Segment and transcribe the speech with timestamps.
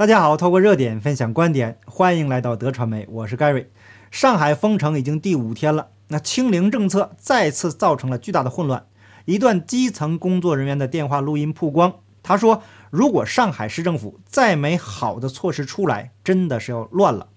[0.00, 3.66] 大家好，透过热点分享观点，欢迎来到德传媒，我是 Gary。
[4.10, 8.86] 上海封城已经第五天了，那清零政策再次造成了巨大的混乱。
[9.26, 17.28] 一段基层工作人员的电话录音曝光，他说：“如果上海市政府再没好的措施出来，真的是要乱了。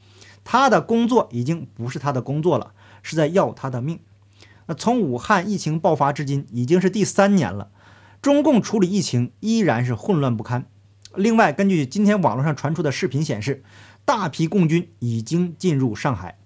[0.45, 2.71] 他的工作已经不是他的工作了，
[3.01, 3.99] 是在要他的命。”
[4.67, 7.71] 那从武汉疫情爆发至今，已经是第三年了，
[8.21, 10.63] 中共处理疫情依然是混乱不堪。
[11.15, 13.63] 另外，根据今天网络上传出的视频显示，
[14.03, 16.39] 大批共军已经进入上海，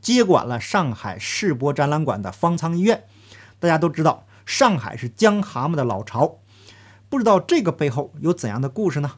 [0.00, 3.04] 接管了上海世博展览馆的方舱医院。
[3.60, 6.38] 大家都知道，上海是江蛤蟆的老巢，
[7.08, 9.12] 不知道这个背后有怎样的故事呢？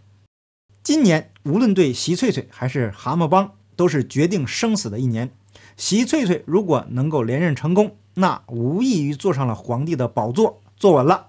[0.83, 5.31] 今年无论对习翠翠还是蛤蟆帮，都是决定生死的一年。
[5.77, 11.29] 习翠翠如果能够连任成功，那无异于坐上了皇帝的宝座，坐稳了。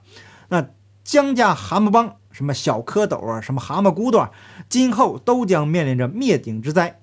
[0.50, 0.70] 那
[1.06, 2.18] 江家蛤蟆帮。
[2.38, 4.30] 什么小蝌蚪啊，什么蛤蟆骨朵，
[4.70, 7.00] 今后都将面临着灭顶之灾。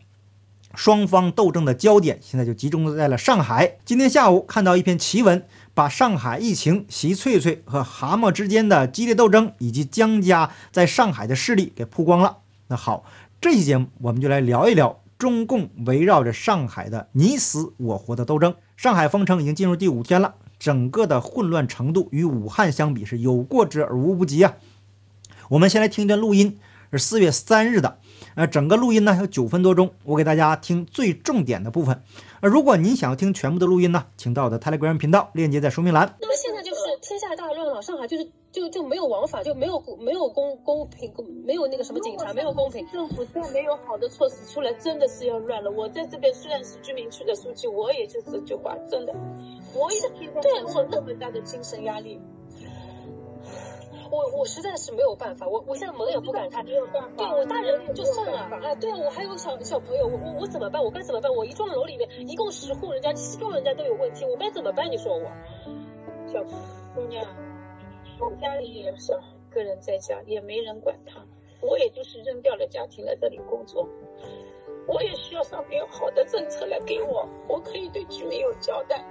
[0.77, 3.79] 双方斗争的焦点现在就集中在了上海。
[3.85, 12.39] 今天下午看到一篇奇文，把上海疫情、习翠翠和蛤蟆之间的激烈斗争，以及江家在上海的势力给曝光了。
[12.69, 13.03] 那好，
[13.41, 18.55] 这期节目我们就来聊一聊中共围绕着上海的你死我活的斗争。
[18.77, 24.55] 上海封城已经进入第五天了，整个的混乱程度与武汉相比是有过之而无不及啊。
[25.55, 26.59] 我们先来听一段录音，
[26.91, 27.99] 是四月三日的。
[28.35, 32.03] 呃，整个录音呢有九分多钟，我给大家听最重点的部分。
[32.41, 36.17] 呃，如果您想要听全部的录音呢，请到我的 Telegram 频道，链接在说明栏。
[36.21, 41.13] 那么现在就是天下大乱了，上海就是就就没有王法，就没有没有公公平，
[41.47, 42.85] 没有那个什么警察，没有公平。
[42.93, 45.71] 政府再没有好的措施出来，真的是要乱了。
[45.71, 49.15] 我在这边虽然是居民区的书记，我也就这句话，真的，
[49.73, 50.01] 我也
[50.43, 52.21] 对我那么大的精神压力。
[54.15, 56.63] 我我实在是没有办法，我我现在门也不敢开。
[56.63, 60.83] 对，我大人就算了啊，对啊，我还有小小朋友，我我我怎么办？
[60.83, 61.35] 我该怎么办？
[61.35, 64.89] 我一幢楼里面一共十户人家，七幢人家都有问题，我该怎么办？
[64.89, 65.29] 你说我，
[66.33, 66.41] 小
[66.95, 67.27] 姑娘，
[68.21, 71.21] 我家里也是一个人在家，也没人管他，
[71.61, 73.89] 我也就是扔掉了家庭来这里工作，
[74.87, 79.05] 我也需要上面有好的政策来给我，我可以对居民有交代，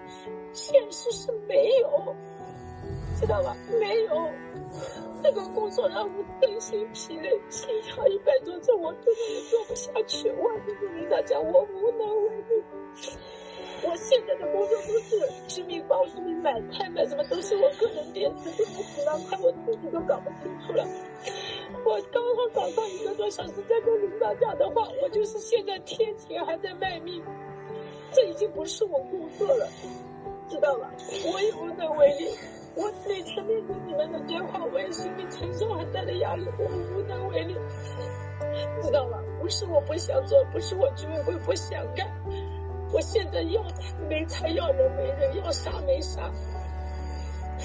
[0.53, 2.15] 现实是没有。
[3.19, 3.55] 知道吧？
[3.79, 4.29] 没有，
[5.21, 10.29] 这个工作让我身心疲累，心跳一百多次，我根本也做不下去。
[10.31, 12.63] 我跟领导讲，我无能为力。
[13.85, 20.85] 我现在的工作都是居民帮居民买菜买什么，都是我个人编制，这个几万块我自己都搞不清楚了。
[21.85, 27.21] 我刚刚早上一个多小时在跟领导讲的话，我就是现在贴钱还在卖命，
[28.11, 29.67] 这已经不是我工作了，
[30.49, 30.91] 知道吧？
[31.31, 32.27] 我也无能为力。
[32.75, 37.55] 我每次面对你们的电话，我也心里承受很大的压力，我无能为力，
[38.81, 39.19] 知道吗？
[39.39, 42.07] 不是我不想做，不是我居委会不想干，
[42.91, 46.31] 我现在要财没财，要人没人，要啥没啥。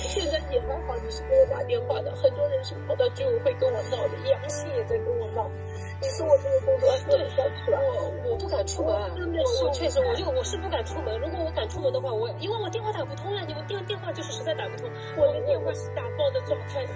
[0.07, 5.51] 现在也还好，你是给我打电话的，很多人是跑到居委会跟我闹的，杨鑫也在跟我闹。
[6.01, 7.81] 你说我这个工作做得下去了？
[7.81, 11.19] 我我不敢出门，我我确实，我就我是不敢出门。
[11.19, 16.87] 如果我敢出门的话，我因为我电话打不通了，你们电电话就是实在打不通，我的电话是打爆的状态。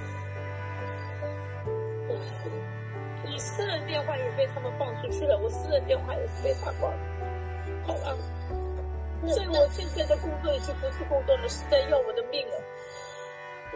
[3.25, 6.97] 你私人电话也被他们放出去了，我私人电话也是被打爆的。
[7.87, 8.17] 好了，
[9.27, 12.61] 所以我现在的工作已经不是工作了，是在要我的命了。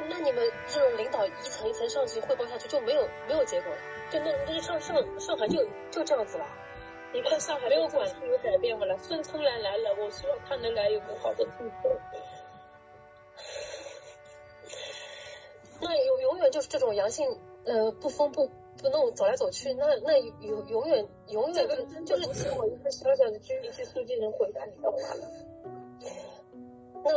[0.09, 3.79] 那你们这种领导一层一层上去汇报下去，就没有没有结果了？
[4.11, 6.47] 就那那上上上海就就这样子了，
[7.13, 8.97] 你看上海没有管是有改变不了。
[8.99, 12.01] 孙春兰来了，我希望他能来有个好的政策。
[15.81, 18.49] 那永永远就是这种阳性，呃，不封不
[18.81, 21.69] 不弄，走来走去，那那永永远永远
[22.07, 25.29] 就是只我一个小小的居民区书记能回答你的话了。
[27.05, 27.13] 那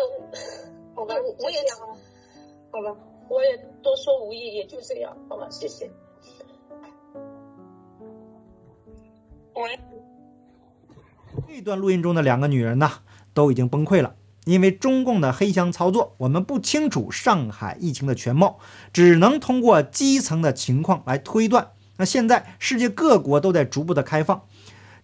[0.95, 1.77] 好吧，我也讲，
[2.71, 2.95] 好吧，
[3.27, 5.89] 我也多说无益，也就这样，好吧，谢谢。
[11.47, 12.89] 这段录音中的两个女人呢，
[13.33, 18.59] 都已经崩溃了，因为中共的黑箱操作，我们不清楚上海疫情的全貌，
[18.93, 21.71] 只能通过基层的情况来推断。
[21.97, 24.43] 那现在世界各国都在逐步的开放，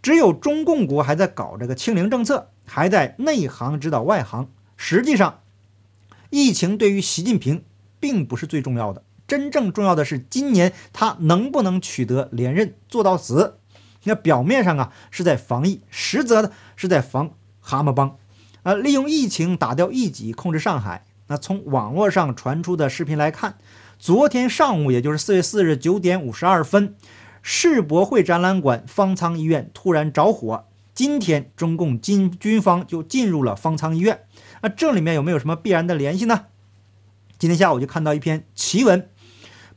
[0.02, 4.50] 只有中共国还在搞这个清零政策，还在内行指导外行。
[4.78, 5.42] 实际上，
[6.30, 7.64] 疫情对于习近平
[8.00, 13.60] 并不是最重要的，真正重要的是今年他能不能取得连任，做到死。
[14.04, 18.18] 那表面上啊是在防疫，实则呢是在防蛤蟆帮，
[18.64, 21.06] 啊，利用疫情打掉一己，控制上海。
[21.28, 23.58] 那从网络上传出的视频来看，
[23.98, 26.96] 昨天上午，也就是四月四日九点五十二分，
[27.42, 30.66] 世博会展览馆方舱医院突然着火。
[30.94, 34.20] 今天中共军军方就进入了方舱医院，
[34.66, 36.46] 那这里面有没有什么必然的联系呢？
[37.38, 39.08] 今天下午就看到一篇奇文，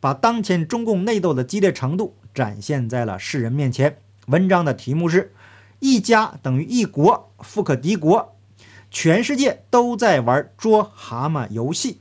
[0.00, 3.98] 把当前中共内斗的激烈程度展现在了世人面前。
[4.28, 5.34] 文章的题目是
[5.80, 8.34] “一家等于一国，富可敌国”，
[8.90, 12.00] 全世界都在玩捉蛤蟆游戏，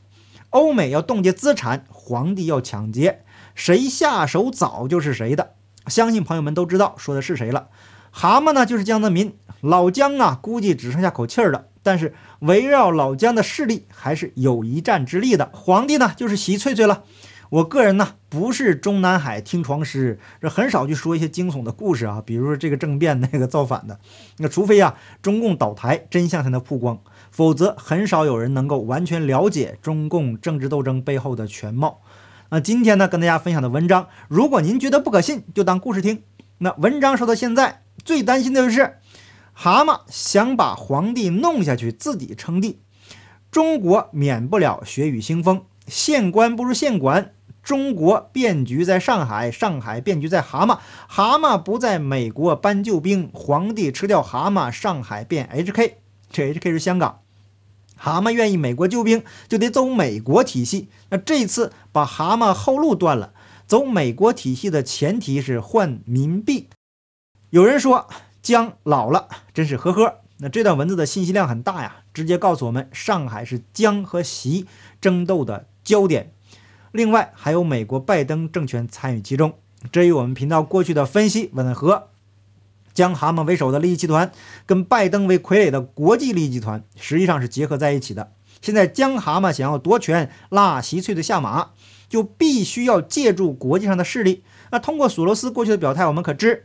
[0.51, 5.56] 欧美要冻结资产，皇帝要抢劫，谁下手早就是谁的。
[5.88, 7.68] 相信朋友们都知道说的是谁了。
[8.12, 11.66] 蛤蟆呢，就是江泽民老姜啊，估计只剩下口气儿了。
[11.88, 15.50] 但是围绕老姜的势力还是有一战之力的。
[15.54, 17.06] 皇帝呢，就是习翠翠了。
[17.50, 24.01] 我个人呢，不是中南海听床师，这很少去说一些惊悚的故事啊，比如说这个政变那个造反的。
[24.39, 27.00] 那除非啊，中共倒台，真相才能曝光，
[27.31, 32.01] 否则很少有人能够完全了解中共政治斗争背后的全貌。
[32.50, 36.24] 那今天呢，跟大家分享的文章，如果您觉得不可信，就当故事听。
[36.57, 38.98] 那文章说到现在，最担心的就是。
[39.59, 42.80] 蛤蟆想把皇帝弄下去，自己称帝，
[43.50, 45.63] 中国免不了血雨腥风。
[45.88, 47.33] 县官不如县管，
[47.63, 50.77] 中国变局在上海，上海变局在蛤蟆，
[51.07, 55.94] 蛤蟆不在美国搬救兵，皇帝吃掉蛤蟆，上海变 HK，
[56.30, 57.21] 这 HK 是香港。
[57.95, 60.89] 蛤蟆愿意美国救兵，就得走美国体系。
[61.10, 63.33] 那这次把蛤蟆后路断了，
[63.65, 66.69] 走美国体系的前提是换民币。
[67.50, 68.07] 有人说。
[68.48, 70.22] 姜老了，真是呵呵。
[70.38, 74.68] 那这段文字的信息量很大呀，直接告诉我们，上海是姜和习
[75.02, 76.32] 争斗的焦点。
[76.94, 79.56] 另外，还有美国拜登政权参与其中，
[79.92, 82.08] 这与我们频道过去的分析吻合。
[82.94, 84.32] 姜蛤蟆为首的利益集团
[84.66, 88.32] 跟拜登为傀儡的国际利益集团实际上是结合在一起的。
[88.62, 91.72] 现在姜蛤蟆想要夺权拉习翠的下马，
[92.08, 94.44] 就必须要借助国际上的势力。
[94.72, 96.64] 那通过索罗斯过去的表态，我们可知。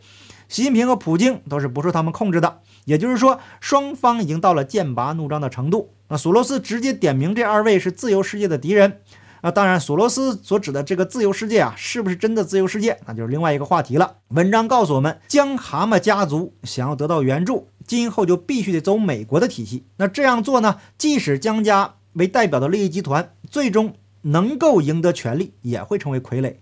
[0.52, 5.94] 习近平和普京都是不受他们控制的，也就是说，双方已经到了剑拔弩张的程度。
[6.08, 9.00] 那索罗斯直接点名这二位是自由世界的敌人。
[9.40, 14.16] 那当然，索罗斯所指的这个自由世界啊，是不是真的自由世界，那就是另外一个话题了。
[14.28, 19.86] 文章告诉我们，江蛤蟆家族想要得到援助，今后就必须得走美国的体系。
[19.96, 26.56] 那这样做呢，即使江家为代表的利益集团最终能够赢得权力，也会成为傀儡。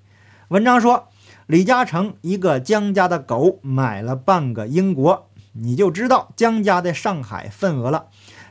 [0.46, 1.08] 文章说。
[1.50, 8.06] 李嘉诚一个江家的狗买了半个英国，你就知道江家在上海份额了。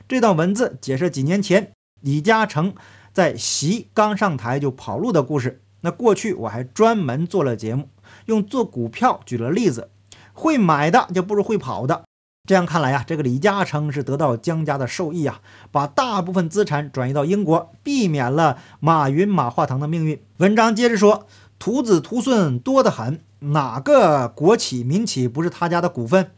[0.05, 2.73] 这段文字解释几年前李嘉诚
[3.13, 5.61] 在习刚上台就跑路的故事。
[5.79, 7.87] 那过去我还专门做了节目，
[8.25, 9.91] 用做股票举了例子，
[10.33, 12.03] 会买的就不如会跑的。
[12.49, 15.39] 这样看来呀，这个李嘉诚是得到江家的受益啊，
[15.71, 20.21] 把大部分资产转移到英国，避免了马云、马化腾的命运。
[20.39, 21.25] 文章接着说。
[21.59, 26.31] 徒子徒孙多得很，哪个国企民企不是他家的股份？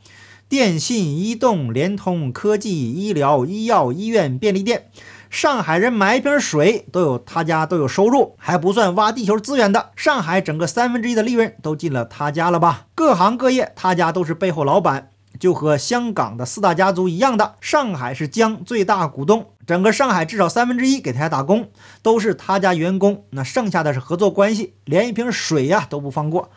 [0.49, 4.89] 电信、移动、联通、科技、医疗、医药、医院、便利店，
[5.29, 9.91] 上海人买一瓶水都有他家都有收入，还不算挖地球资源的。
[9.95, 12.87] 上海整个三分之一的利润都进了他家了吧？
[12.95, 15.10] 各行各业他家都是背后老板。
[15.39, 21.69] 就和香港的四大家族一样的，上海是江最大股东，整个上海至少三分之一给他家打工，
[22.01, 26.51] 都是他家员工，那剩下的是合作关系，连一瓶水呀都不放过。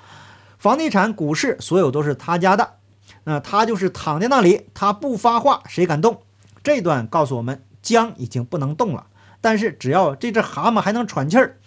[0.58, 2.74] 房地产、股市，所有都是他家的，
[3.24, 6.22] 那他就是躺在那里，他不发话，谁敢动？
[6.62, 9.06] 这段告诉我们，江已经不能动了，
[9.40, 11.58] 但是只要这只蛤蟆还能喘气儿，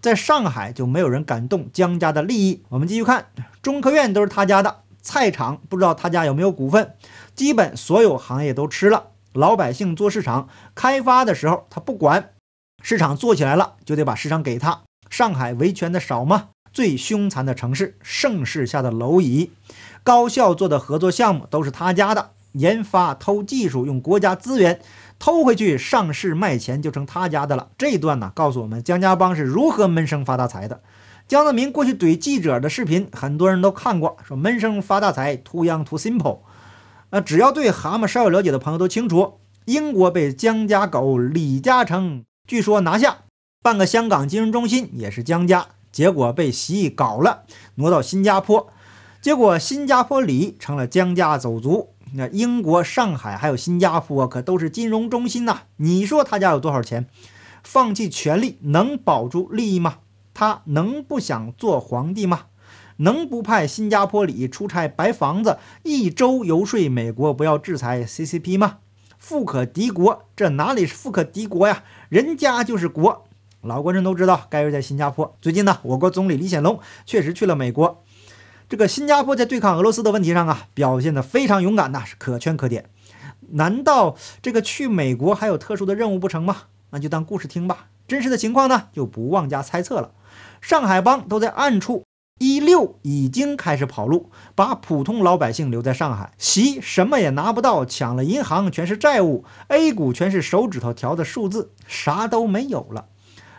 [0.00, 2.64] 在上海就没有人敢动江家的利益。
[2.70, 3.26] 我们继续看，
[3.62, 4.80] 中科院都是他家的。
[5.02, 6.94] 菜场不知道他家有没有股份，
[7.34, 9.08] 基本所有行业都吃了。
[9.32, 12.30] 老百姓做市场开发的时候，他不管，
[12.82, 14.82] 市场做起来了就得把市场给他。
[15.08, 16.48] 上海维权的少吗？
[16.72, 19.50] 最凶残的城市，盛世下的蝼蚁。
[20.02, 24.80] 高校做的合作项目都是他家的，研发偷技术用国家资源
[25.18, 27.70] 偷回去上市卖钱就成他家的了。
[27.76, 30.80] 这段呢，告诉我们江家帮是如何闷声发大财的。
[31.30, 36.40] 江泽民过去怼记者的视频，很多人都看过，说闷声发大财，too young too simple。
[37.10, 39.34] 呃，只要对蛤蟆稍有了解的朋友都清楚，
[39.66, 43.18] 英国被江家狗李嘉诚据说拿下，
[43.62, 47.44] 半个香港金融中心也是江家，结果被习搞了，
[47.76, 48.68] 挪到新加坡，
[49.20, 51.90] 结果新加坡李成了江家走卒。
[52.14, 57.06] 那英国、上海还有新加坡可都是金融中心呐，你说他家有多少钱？
[57.62, 59.98] 放弃权力能保住利益吗？
[60.40, 62.46] 他能不想做皇帝吗？
[62.96, 68.78] 能不派新加坡里出差白房子一周游说美国不要制裁 CCP 吗？
[69.18, 71.84] 富可敌国，这哪里是富可敌国呀？
[72.08, 73.26] 人家就是国。
[73.60, 75.36] 老观众都知道，盖瑞在新加坡。
[75.42, 78.02] 最近呢，我国总理李显龙确实去了美国。
[78.66, 82.88] 这个新加坡在对抗俄罗斯的问题上啊，表现得非常勇敢呐，是可圈可点。
[83.50, 86.56] 难道这个去美国还有特殊的任务不成吗？
[86.88, 87.88] 那就当故事听吧。
[88.08, 90.12] 真实的情况呢，就不妄加猜测了。
[90.60, 92.04] 上海帮都在暗处，
[92.38, 103.06] 一六已经开始跑路，把普通老百姓留在上海，习什么也拿不到，抢了银行全是债务，A 股全是手指头调的数字，啥都没有了。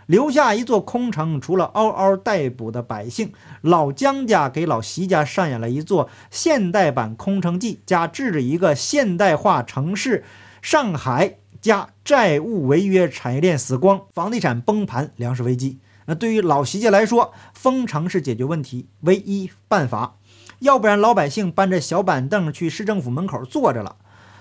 [0.07, 3.31] 留下一座空城，除了嗷嗷待哺的百姓，
[3.61, 10.25] 老姜家给老习家上演了一座现代版《空城计》，加治着一个现代化城市
[10.61, 15.79] 上海，加债务违约、产业链死光、房地产崩盘、粮食危机。
[16.11, 20.17] 那对于老习家来说，封城是解决问题唯一办法，
[20.59, 23.95] 要不然老百姓搬着小板凳去市政府门口坐着了。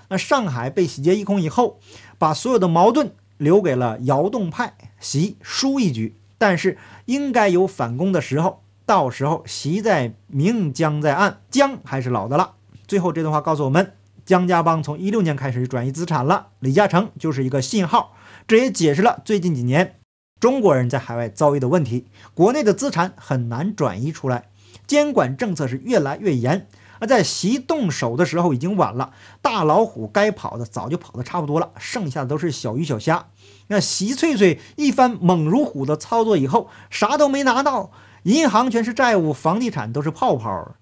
[0.09, 1.79] 那上海被洗劫一空以后，
[2.17, 3.13] 把所有的矛盾。
[3.37, 12.55] 留给了窑洞派，习输一局，但是应该有反攻的时候，到时候习在明，姜在暗，江还是老的了。
[12.85, 13.93] 最后这段话告诉我们，
[14.25, 18.13] 姜家帮从一六年开始转移资产了，李嘉诚就是一个信号，
[18.45, 19.95] 这也解释了最近几年
[20.41, 24.49] 中国人在海外遭遇的问题，国内的资产很难转移出来，
[24.87, 26.67] 监管政策是越来越严。
[26.99, 33.27] 而在习动手的时候已经晚了，大老虎该跑的早就跑得差不多了，剩下的都是小鱼小虾。
[33.67, 37.91] 那习翠翠一番猛如虎的操作以后，啥都没拿到，
[38.23, 40.73] 银行全是债务，房地产都是泡泡，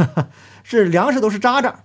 [0.64, 1.83] 是粮食都是渣渣。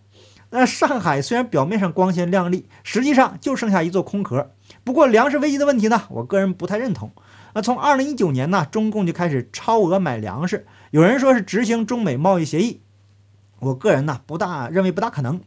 [0.52, 4.52] 那上海虽然表面上光鲜亮丽，实际上就剩下一座空壳。
[4.84, 7.12] 不过粮食危机的问题呢，我个人不太认同。
[7.54, 12.82] 那从二零一九年呢，中共就开始超额买粮食，有人说是执行中美贸易协议。
[13.60, 15.42] 我个人呢不大认为不大可能。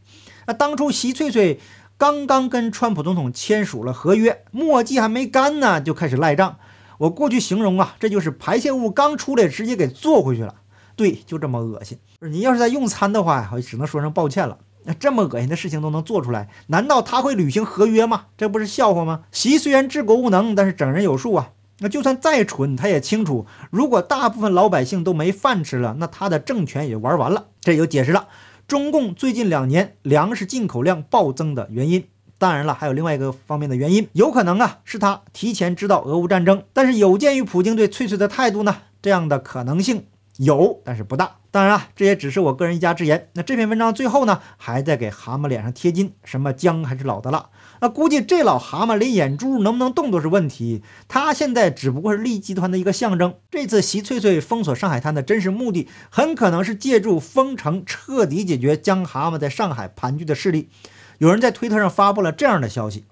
[0.46, 1.60] 那当初习翠翠
[1.96, 6.58] 刚刚跟川普总统签署了合约，墨迹还没干呢，就开始赖账。
[6.98, 10.56] 我过去形容啊，这就是排泄物刚出来，直接给做回去了。
[10.94, 11.98] 对，就这么恶心。
[12.20, 14.58] 你要是在用餐的话，我只能说声抱歉了。
[14.84, 18.26] 那这么恶心的事情都能做出来，难道他会履行合约吗？
[18.36, 19.22] 这不是笑话吗？
[19.30, 21.50] 习虽然治国无能，但是整人有数啊。
[21.78, 27.46] 那就算再蠢，他也清楚，如果大部分老百姓都没饭吃了，那他的政权也玩完了。
[27.60, 28.28] 这就解释了
[28.68, 32.04] 中共最近两年粮食进口量暴增的原因。
[32.38, 36.62] 当然了，还有另外一个方面的原因，有可能啊是他提前知道俄乌战争。
[36.72, 40.06] 但是有鉴于普京对翠翠的态度呢，这样的可能性
[40.38, 41.36] 有，但是不大。
[41.52, 43.28] 当然啊，这也只是我个人一家之言。
[43.34, 47.50] 那这篇文章最后呢，还在给蛤蟆脸上贴金，什么姜还是老的辣。
[47.82, 50.82] 那估计这老蛤蟆连眼珠能不能动都是问题。
[51.08, 53.34] 他现在只不过是利益集团的一个象征。
[53.50, 60.70] 这次习翠翠封锁上海滩的真实目的，很可能是借助封城彻底解决江蛤蟆在上海盘踞的势力。
[61.18, 63.04] 有人在推特上发布了这样的消息：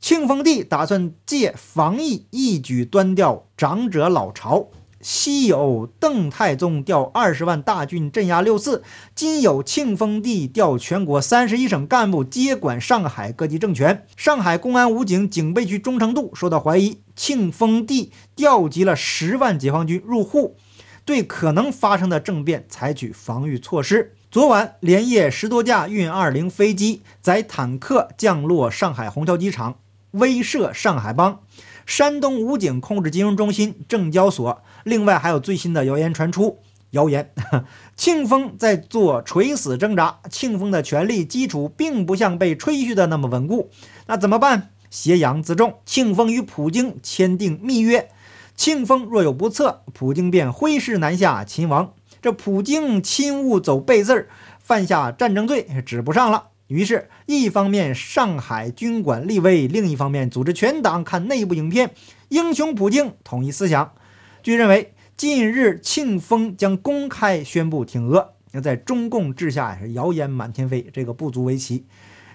[0.00, 4.70] 庆丰帝打算借防疫一举端掉长者老巢。
[5.08, 8.82] 昔有邓太宗调二十万大军镇压六四，
[9.14, 14.04] 今有庆丰帝调全国三十一省干部接管上海各级政权。
[14.16, 20.56] 上海公安武警警备区忠诚度受到怀疑，庆丰帝调集了十万解放军入沪，
[21.04, 24.16] 对可能发生的政变采取防御措施。
[24.32, 29.76] 昨晚连夜十多架运二零飞机载坦克降落上海虹桥机场，
[30.10, 31.38] 威慑上海帮。
[31.86, 36.58] 山东武警控制金融中心、证交所，另外还有最新的谣言传出。
[36.90, 37.32] 谣言，
[37.96, 40.18] 庆丰在做垂死挣扎。
[40.30, 43.70] 庆丰的权力基础并不像被吹嘘的那么稳固。
[44.06, 44.70] 那怎么办？
[44.90, 45.78] 挟洋自重。
[45.84, 48.08] 庆丰与普京签订密约，
[48.56, 51.92] 庆丰若有不测，普京便挥师南下擒王。
[52.22, 54.28] 这普京亲误走背字儿，
[54.58, 56.48] 犯下战争罪，指不上了。
[56.68, 61.92] 于是，一方面上海军管立威，另一方面组织全党看内部影片，
[62.28, 63.94] 英雄普京统一思想。
[64.42, 71.86] 据认为，近日庆丰将公开宣布挺俄，那在中共治下是谣言满天飞，这个不足为奇。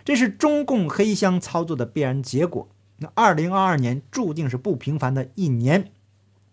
[0.03, 2.69] 这是中共黑箱操作的必然结果。
[2.97, 5.91] 那二零二二年注定是不平凡的一年。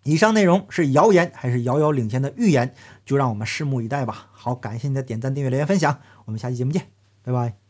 [0.04, 4.28] 以上内容是谣言还是遥遥领先的预言，就让我们拭目以待吧。
[4.32, 6.86] 好，感谢你的点赞、订阅、留言、分享，我们下期节目见，
[7.22, 7.67] 拜拜。